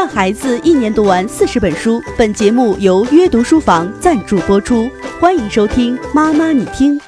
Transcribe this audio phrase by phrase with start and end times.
[0.00, 2.00] 让孩子一年读完四十本书。
[2.16, 4.88] 本节目由约读书房赞助播出，
[5.20, 6.98] 欢迎收听《妈妈你听》。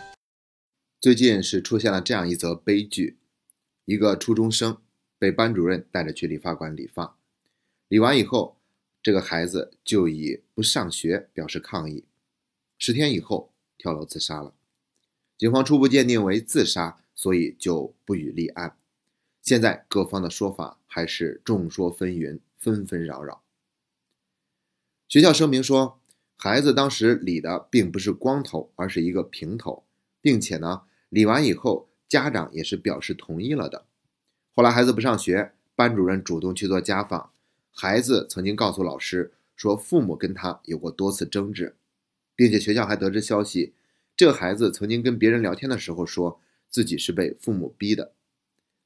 [1.01, 3.17] 最近是出现了这样一则悲剧：
[3.87, 4.77] 一个初中生
[5.19, 7.17] 被班主任带着去理发馆理发，
[7.89, 8.59] 理完以后，
[9.03, 12.05] 这个孩子就以不上学表示抗议，
[12.77, 14.53] 十天以后跳楼自杀了。
[15.39, 18.77] 警方初步鉴定为自杀，所以就不予立案。
[19.41, 23.43] 现在各方的说法还是众说纷纭，纷纷扰扰。
[25.09, 26.01] 学校声明说，
[26.37, 29.85] 孩子当时理的并不是光头，而是一个平头，
[30.21, 33.85] 并且呢，理完以后家长也是表示同意了的。
[34.53, 37.33] 后来孩子不上学，班主任主动去做家访，
[37.73, 41.75] 孩子曾经告诉老师说，父母跟他有过多次争执，
[42.37, 43.75] 并且学校还得知消息，
[44.17, 48.13] 这个孩子曾经跟别人聊天的时候说自己是被父母逼的。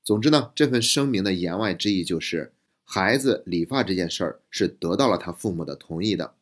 [0.03, 2.53] 总之呢，这份声明的言外之意就是，
[2.89, 6.35] 孩子理发这件事儿是得到了他父母的同意的。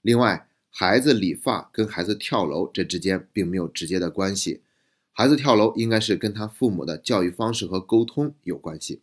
[0.00, 4.62] 另外，孩子理发跟孩子跳楼这之间并没有直接的关系，
[5.10, 9.02] 孩子跳楼应该是跟他父母的教育方式和沟通有关系。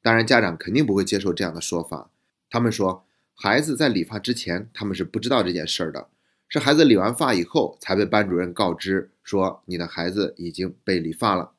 [0.00, 2.10] 当然，家长肯定不会接受这样的说法，
[2.48, 3.04] 他们说
[3.34, 6.06] 孩子在理发之前他们是不知道这件事儿的，
[6.48, 11.50] 是孩子理完发以后才被班主任告知说你的孩子已经被理发了。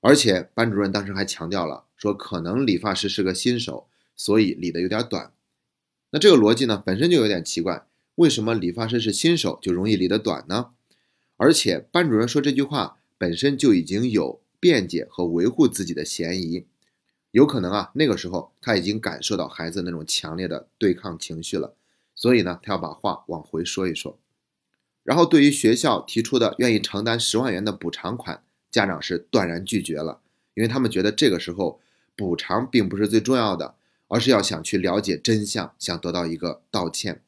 [0.00, 5.32] 而且班主任当时还强调了，说可能理发师是个新手，所以理的有点短。
[6.12, 7.86] 那这个逻辑呢，本身就有点奇怪。
[8.14, 10.70] 为什么理发师是新手就容易理得短呢？
[11.36, 16.64] 而且班主任说这句话本身就已经有辩解和维护自己的嫌疑，
[17.32, 21.74] 有可能啊，那个时候他已经感受到孩子那种强烈的对抗情绪了，
[22.14, 24.18] 所以呢，他要把话往回说一说。
[25.02, 28.42] 然后对于学校提出的愿意承担十万元的补偿款。
[28.70, 30.20] 家长是断然拒绝了，
[30.52, 31.80] 因为他们觉得这个时候
[32.18, 33.76] 补偿并不是最重要的，
[34.08, 37.22] 而是要想去了解真相，想得到一个道歉。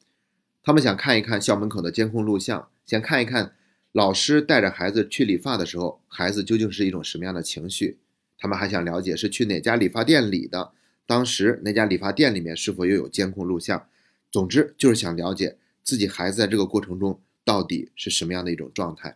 [0.61, 3.55] 他们想看一看校门口的监控录像，想看一看
[3.93, 7.99] 老师带着孩子去理发的时候，孩子究竟是一种什么样的情绪。
[8.37, 10.73] 他们还想了解是去哪家理发店理的，
[11.05, 13.87] 当时那家理发店里面是否又有监控录像。
[14.29, 19.15] 总之就是想了解自己孩子在这个过程中到底是什么样的一种状态。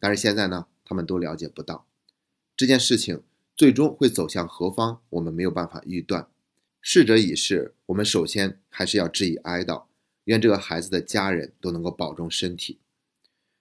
[0.00, 0.66] 但是现在呢？
[0.84, 1.86] 他们都了解不到
[2.54, 3.22] 这件事情
[3.54, 6.28] 最终会走向何方，我们没有办法预断。
[6.80, 9.84] 逝者已逝，我们首先还是要致以哀悼，
[10.24, 12.80] 愿这个孩子的家人都能够保重身体。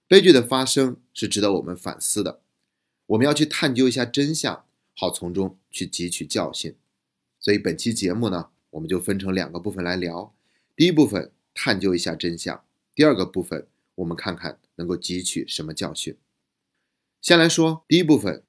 [0.07, 2.41] 悲剧的发生是值得我们反思的，
[3.05, 4.65] 我们要去探究一下真相，
[4.95, 6.75] 好从中去汲取教训。
[7.39, 10.33] 所以本期节目呢，我们就分成两个部分来聊。
[10.75, 12.63] 第一部分探究一下真相，
[12.95, 16.17] 第二个部分我们看看能够汲取什么教训。
[17.21, 18.43] 先来说第一部分，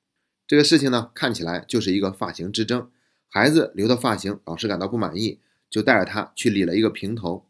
[0.53, 2.91] 这个事情呢，看起来就是一个发型之争。
[3.27, 5.39] 孩子留的发型，老师感到不满意，
[5.71, 7.47] 就带着他去理了一个平头。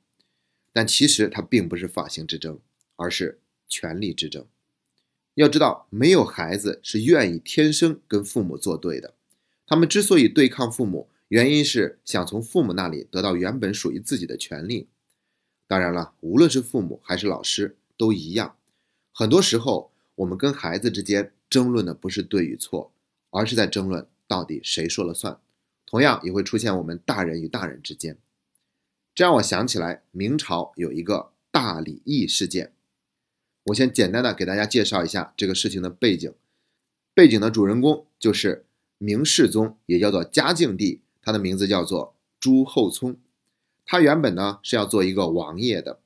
[0.72, 2.60] 但其实他并不是发型之争，
[2.94, 4.46] 而是权力之争。
[5.34, 9.14] 要知道，没有孩子是愿意天生跟父母作对的。
[9.66, 14.86] 他们之所以对抗父母，原因是想从父母那里得到原本属于自己的权利。
[15.66, 18.54] 当然了，无论是父母还是老师都一样，
[19.10, 19.90] 很多时候。
[20.16, 22.91] 我们跟孩子之间争论的不是对与错，
[23.32, 25.41] 而是在争论到底谁说了算。
[25.84, 28.16] 同样也会出现我们大人与大人之间。
[29.15, 32.72] 这让我想起来明朝有一个大礼义事件。
[33.65, 36.32] 我先简单的给大家介绍一下这个事情的背景。
[37.12, 38.65] 背景的主人公就是
[38.98, 43.19] 明世宗，也叫做嘉靖帝，他的名字叫做朱厚熜。
[43.84, 46.00] 他原本呢是要做一个王爷的，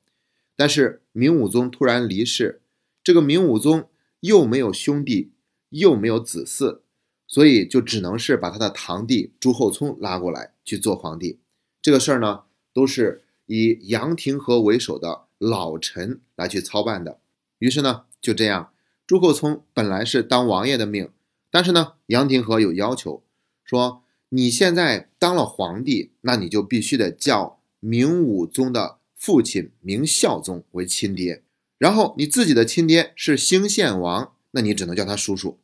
[0.55, 2.61] 但是明武宗突然离世，
[3.03, 3.89] 这个明武宗。
[4.21, 5.31] 又没有兄弟，
[5.69, 6.79] 又没有子嗣，
[7.27, 11.39] 所以就只能是把他的堂弟朱厚熜拉过来去做皇帝。
[11.81, 12.43] 这个事儿呢，
[12.73, 17.19] 都是以杨廷和为首的老臣来去操办的。
[17.59, 18.71] 于是呢，就这样，
[19.05, 21.09] 朱厚熜本来是当王爷的命，
[21.51, 23.23] 但是呢，杨廷和有要求，
[23.63, 31.43] 说你现在当了皇帝，那你就必须得叫明武宗的父亲明孝宗为亲爹。
[31.77, 35.57] 然后你自己的亲爹是兴献王，那你只能叫他叔叔，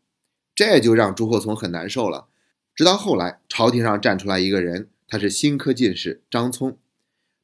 [0.56, 2.28] 这就让朱厚熜很难受了。
[2.76, 6.78] 直到后来，朝廷上站出来一个人，他是新科进士张聪，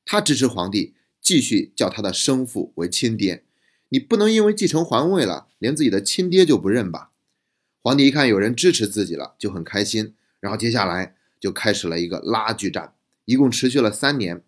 [0.06, 3.44] 他支持皇帝继续叫他的生父为亲爹。
[3.90, 7.12] 你不能因为继承皇位了，连自己的亲爹就不认吧？
[7.82, 10.14] 皇帝一看有人支持自己了，就很开心。
[10.40, 12.94] 然后接下来就开始了一个拉锯战，
[13.26, 14.44] 一共持续了三年。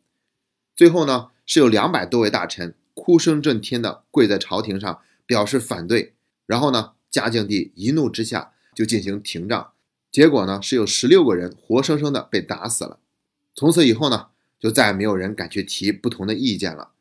[0.75, 2.75] 最后呢，是有两百多位大臣。
[2.93, 6.13] 哭声震天的跪在朝廷上表示反对，
[6.45, 9.73] 然后呢，嘉靖帝一怒之下就进行廷杖，
[10.09, 12.99] 结果呢是有十六个人活生生的被打死了。
[13.53, 16.91] 从此以后呢，就再也没有人敢去提不同的意见了。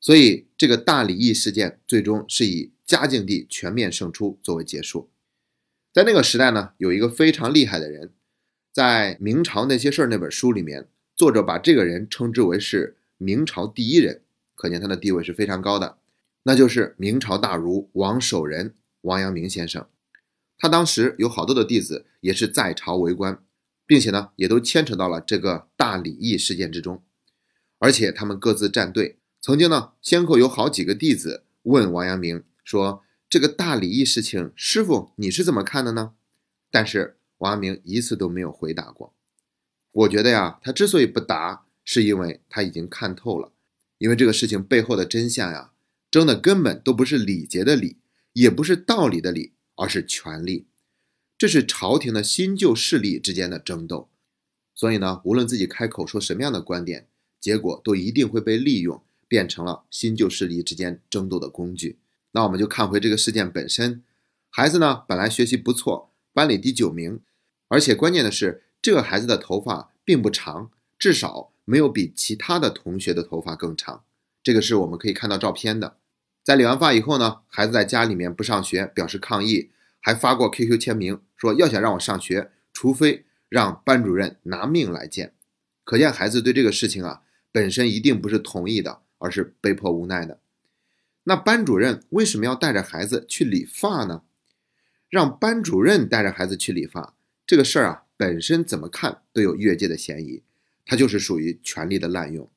[0.00, 5.10] 所以，这个大礼义事件最终是以嘉靖帝全面胜出作为结束。
[5.92, 8.10] 在那个时代呢，有一个非常厉害的人，
[8.72, 14.22] 在《明朝那些事儿》那本书里面，作者把这个人称之为是明朝第一人，
[14.54, 15.98] 可见他的地位是非常高的。
[16.44, 19.86] 那就是明朝大儒王守仁王阳明先生。
[20.58, 23.42] 他当时有好多的弟子也是在朝为官，
[23.86, 27.02] 并且呢，也都牵扯到了这个大礼义事件之中，
[27.78, 29.18] 而且他们各自站队。
[29.40, 36.12] 曾经呢，先后有好几个弟子问王阳明说：“这个大礼义事情，师傅你是怎么看的呢？”
[36.70, 39.12] 但是王阳明一次都没有回答过。
[39.90, 43.50] 我觉得呀，他之所以不答，是因为他已经看透了，
[43.98, 45.72] 因为这个事情背后的真相呀，
[46.08, 47.96] 争的根本都不是礼节的礼，
[48.32, 50.66] 也不是道理的理，而是权力。
[51.36, 54.08] 这是朝廷的新旧势力之间的争斗。
[54.74, 57.08] 所以呢，无论自己开口说什么样的观点，
[57.40, 59.02] 结果都一定会被利用。
[59.28, 61.96] 变成了新旧势力之间争斗的工具。
[62.32, 64.02] 那我们就看回这个事件本身。
[64.50, 67.18] 孩子呢，本来学习不错，班里第九名，
[67.68, 74.04] 而且关键的是，这个孩子的头发并不长，至少没有比其他的同学的头发更长。
[74.42, 75.96] 这个是我们可以看到照片的。
[76.42, 85.32] 在理完发以后呢，孩子在家里面不上学，表示抗议，还发过 QQ 签名，说要想让我上学，除非让班主任拿命来见。
[85.84, 89.02] 可见孩子对这个事情啊，本身一定不是同意的。
[89.24, 90.40] 而是被迫无奈的。
[91.22, 94.24] 那班主任为什么要带着孩子去理发呢？
[95.08, 97.14] 让班主任带着孩子去理发
[97.46, 100.42] 这个事儿啊，本身怎么看都有越界的嫌疑，
[100.84, 102.50] 他就是属于权力的滥用。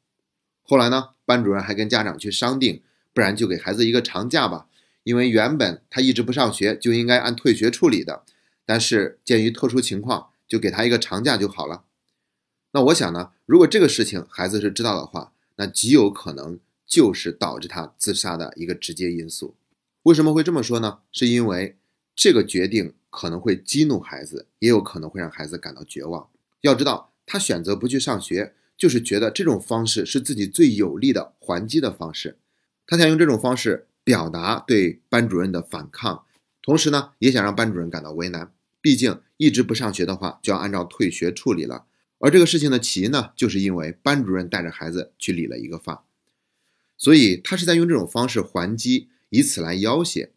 [0.63, 2.81] 后来呢，班主任还跟家长去商定，
[3.15, 4.67] 不然就给孩子一个长假吧，
[5.03, 8.23] 因为原本他一直不上学，就应该按退学处理的。
[8.65, 11.85] 但是鉴于特殊情况，就给他一个长假就好了。
[12.73, 19.55] 那我想呢，如果这个事情孩子是知道的话，那极有可能就是导致他自杀的一个直接因素。
[20.03, 20.99] 为什么会这么说呢？
[21.13, 21.77] 是因为
[22.13, 26.27] 这个决定可能会激怒孩子，也有可能会让孩子感到绝望。
[26.59, 32.37] 要知道，他选择不去上学，就是觉得这种方式是自己最有力的还击的方式。
[32.87, 36.25] 他想用这种方式表达对班主任的反抗，
[36.61, 38.53] 同时呢，也想让班主任感到为难。
[38.81, 41.85] 毕竟一直不上学的话，就要按照退学处理了。
[42.19, 46.05] 而这个事情的起因呢，就是因为班主任带着孩子去理了一个发，
[46.97, 50.31] 所以他是在用这种方式还击，以此来要挟。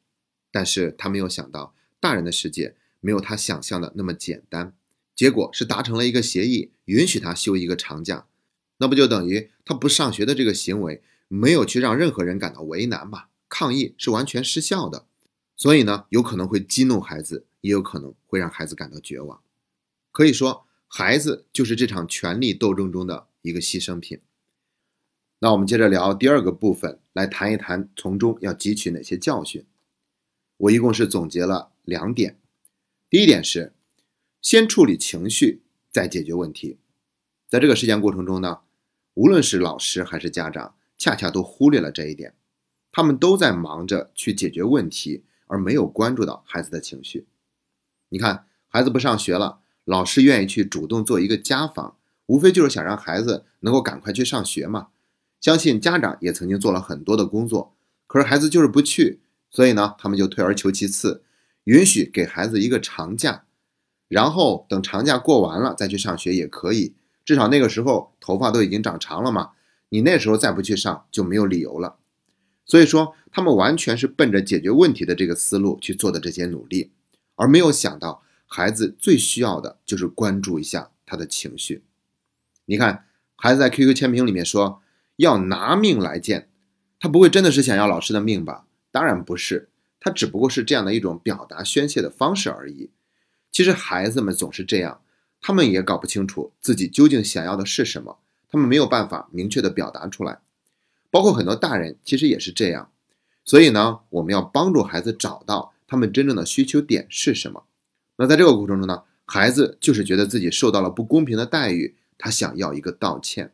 [0.50, 4.74] 但是他没有想到，大人的世界没有他想象的那么简单。
[5.14, 8.26] 结果是达成了一个协议，允许他休一个长假，
[8.78, 13.28] 那不就等于他不上学的这个行为没有去让任何人感到为难吧？
[13.48, 15.06] 抗议是完全失效的。
[15.56, 19.40] 所以呢，有可能会激怒孩子，也有可能会让孩子感到绝望。
[20.10, 20.64] 可以说。
[20.90, 24.20] 孩子就是这场权力斗争中的一个牺牲品。
[25.40, 29.66] 那我们接着聊第二个部分，来谈一谈从中要汲取哪些教训。
[30.56, 32.38] 我一共是总结了两点。
[33.10, 33.74] 第一点是，
[34.40, 35.60] 先处理情绪，
[35.90, 36.78] 再解决问题。
[37.50, 38.60] 在这个事件过程中呢，
[39.12, 42.34] 无论是老师还是家长，恰恰都忽略了这一点，
[42.90, 47.26] 他们都在忙着去解决问题，而没有关注到孩子的情绪。
[48.10, 49.60] 你看，孩子不上学了。
[49.84, 51.96] 老师愿意去主动做一个家访，
[52.26, 54.88] 无非就是想让孩子能够赶快去上学嘛。
[55.40, 57.74] 相信家长也曾经做了很多的工作，
[58.06, 61.22] 可是孩子就是不去，所以呢，他们就退而求其次，
[61.64, 63.44] 允许给孩子一个长假，
[64.08, 66.94] 然后等长假过完了再去上学也可以，
[67.24, 69.52] 至少那个时候头发都已经长长了嘛。
[69.90, 71.96] 你那时候再不去上就没有理由了。
[72.64, 76.92] 所以说，他们完全是奔着解决问题的这个思路去做的这些努力，
[77.36, 78.22] 而没有想到。
[78.50, 81.84] 孩子最需要的就是关注一下他的情绪。
[82.64, 83.04] 你看，
[83.36, 84.80] 孩子在 QQ 签名里面说
[85.16, 86.48] 要拿命来见，
[86.98, 88.64] 他不会真的是想要老师的命吧？
[88.90, 89.68] 当然不是，
[90.00, 92.90] 他只不过是这样的一种表达宣泄的方式而已。
[93.52, 95.02] 其实孩子们总是这样，
[95.42, 100.40] 他们也搞不清楚自己究竟想要的是什么，他们没有办法明确的表达出来。
[101.10, 102.90] 包括很多大人其实也是这样。
[103.44, 107.64] 所以呢，我们要帮助孩子找到他们真正的需求点是什么。
[108.16, 113.52] 那在这个过程中呢，孩子就是觉得自己受到了不公平的待遇，他想要一个道歉。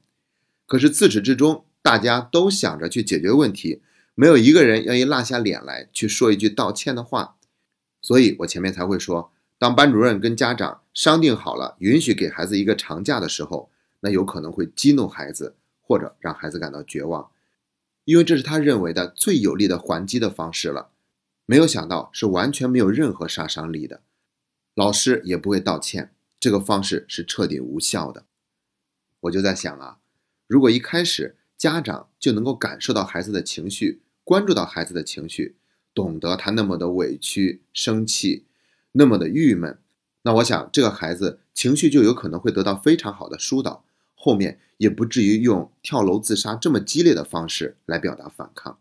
[0.66, 3.82] 可是自始至终，大家都想着去解决问题，
[4.14, 7.36] 没有一个人愿意落下脸来去说一句道歉的话。
[8.00, 13.70] 所以我前面才会说，当班主任跟家长商定好了，允许给孩子一个长假的时候，
[14.04, 17.30] 那有可能会激怒孩子，或者让孩子感到绝望，
[18.04, 20.90] 因为这是他认为的最有力的还击的方式了。
[21.46, 24.02] 没有想到是完全没有任何杀伤力的。
[24.74, 28.26] 老师也不会道歉，这个方式是彻底无效的。
[29.20, 29.98] 我就在想啊，
[30.46, 35.56] 如果一开始家长就能够感受到孩子的情绪，关注到孩子的情绪，
[35.94, 38.44] 懂得他那么的委屈、生气，
[38.92, 39.78] 那么的郁闷，
[40.22, 43.83] 那我想这个孩子情绪就有可能会得到非常好的疏导，
[44.24, 48.78] 后面也不至于用跳楼自杀这么激烈的方式来表达反抗。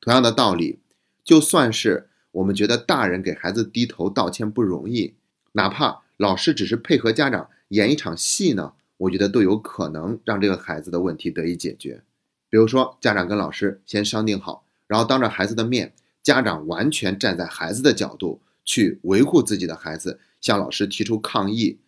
[0.00, 0.80] 同样的道理，
[1.22, 5.14] 就算是我们觉得大人给孩子低头道歉不容易，
[5.52, 8.72] 哪怕老师只是配合家长演一场戏呢？
[8.96, 12.02] 我觉得都有可能让这个孩子的问题得以解决。
[12.50, 15.92] 比如说，家长跟老师先商定好，然后当着孩子的面，
[16.24, 21.78] 家长完全站在孩子的角度去维护自己的孩子，向老师提出抗议，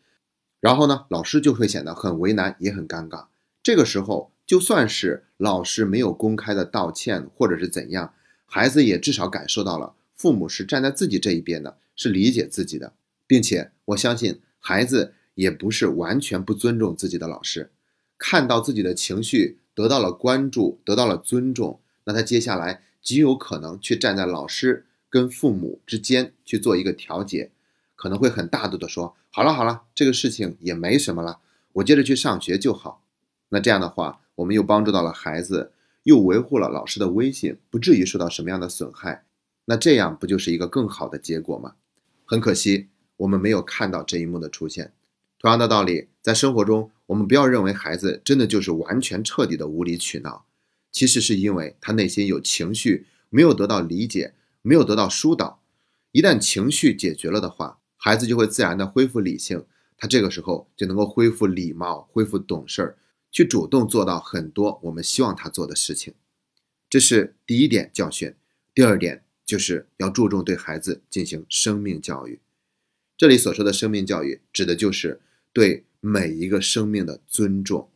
[0.61, 3.27] 然后呢，老师就会显得很为难，也很尴尬。
[3.63, 8.15] 这个时候，就算是老师没有公开的道歉，或者是怎样，
[8.47, 12.93] 孩子也至少感受到了父母是站在自己这一边的，是理解自己的，
[13.27, 15.15] 并且我相信孩子。
[15.39, 17.71] 也不是完全不尊重自己的老师，
[18.19, 27.53] 看到自己的情绪得到了关注，得到了尊重，那他接下来极有可能去站在老师跟父母之间去做一个调解，
[27.99, 31.41] 可能会很大度的说：“好了好了，这个事情也没什么了，
[31.73, 33.03] 我接着去上学就好。”
[33.51, 35.73] 那这样的话，我们又帮助到了孩子，
[36.05, 39.25] 又维护了老师的威信，不至于受到什么样的损害。
[39.65, 41.75] 那这样不就是一个更好的结果吗？
[42.25, 42.87] 很可惜，
[43.17, 44.93] 我们没有看到这一幕的出现。
[45.41, 50.45] 同样的道理，在生活中，我们不要认为孩子真的就是完全彻底的无理取闹，
[50.93, 55.61] 其实是因为他内心有情绪，没有得到理解，没有得到疏导。
[56.13, 59.67] 一旦情绪解决了的话，孩子就会自然的恢复理性，
[59.99, 62.97] 他这个时候就能够恢复礼貌，恢复懂事儿，
[63.31, 66.15] 去主动做到很多我们希望他做的事情。
[66.89, 68.35] 这是第一点教训。
[68.73, 72.41] 第二点就是要注重对孩子进行生命教育。
[73.17, 75.21] 这里所说的生命教育，指的就是。
[75.51, 77.89] 对每一个生命的尊重，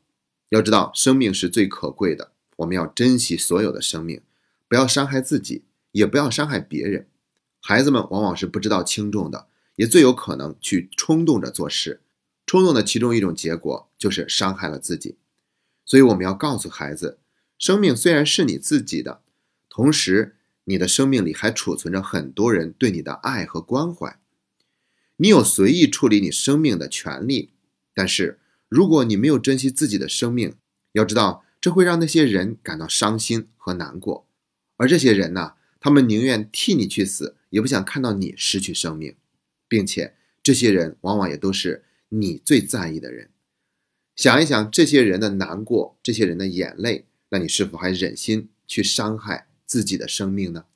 [0.49, 4.21] 要知道生命是最可贵的，我们要珍惜所有的生命，
[4.67, 7.07] 不要伤害自己，也不要伤害别人。
[7.61, 12.01] 孩子们往往是不知道轻重的，也最有可能去冲动着做事，
[12.47, 15.17] 冲动的其中一种结果就是伤害了自己。
[15.85, 17.19] 所以我们要告诉孩子，
[17.59, 19.23] 生命虽然是你自己的，
[19.69, 24.19] 同时你的生命里还储存着很多人对你的爱和关怀。
[25.17, 27.51] 你有随意处理你生命的权利，
[27.95, 28.39] 但是
[28.69, 30.55] 如果你没有珍惜自己的生命，
[30.93, 34.27] 要知道这会让那些人感到伤心和难过，
[34.77, 39.15] 而这些人呢，他们宁愿替你去死，也不想看到你失去生命，
[39.73, 43.31] 并且这些人往往也都是你最在意的人。
[44.15, 50.67] 想一想这些人的难过，这些人的眼泪，那你是否还忍心去伤害自己的生命呢？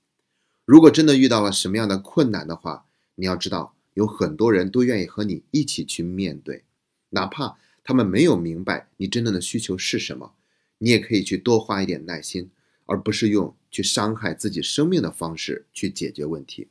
[0.64, 2.86] 如果真的遇到了什么样的困难的话，
[3.16, 3.74] 你要知道。
[3.92, 6.64] 有很多人都愿意和你一起去面对，
[7.10, 10.34] 哪怕他们没有明白你真正的需求是什么，
[10.78, 12.50] 你也可以去多花一点耐心，
[12.86, 16.68] 而不是用去伤害自己生命的方式去解决问题。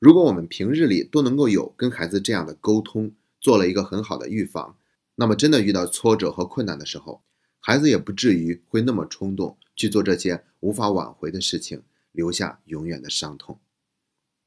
[0.00, 4.78] 如果我们平日里都能够有跟孩子这样的沟通，做了一个很好的预防，
[5.16, 7.22] 那么真的遇到挫折和困难的时候，
[7.60, 13.60] 孩子也不至于会那么冲动去做这些无法挽回的事情，留下永远的伤痛。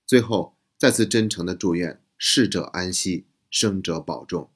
[0.08, 2.00] 最后，再次真诚的祝愿。
[2.18, 4.50] 逝者安息，生者保重。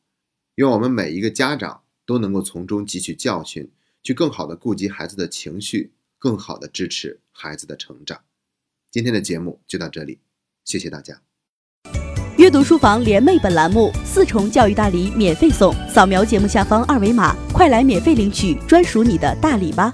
[0.55, 3.69] 愿我们每一个家长都能够从中汲取教训，
[4.01, 8.21] 去更好的顾及孩子的情绪，更好的支持孩子的成长。
[8.89, 10.19] 今天的节目就到这里，
[10.67, 11.15] 谢谢大家。
[12.37, 19.91] 阅读书房联袂本栏目四重教育大礼免费送，扫描节目下方二维码，快来免费领取专属你的大礼吧。